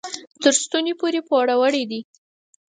تر 0.41 0.53
ستوني 0.61 0.93
پورې 0.99 1.19
پوروړي 1.27 1.83
دي. 1.91 2.01